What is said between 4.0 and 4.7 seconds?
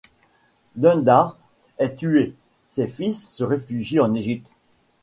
Égypte.